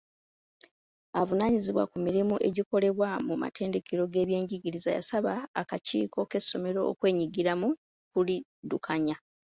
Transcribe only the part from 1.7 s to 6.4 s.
ku mirimu egikolebwa mu matendekero g'ebyenjigiriza yasaba akakiiko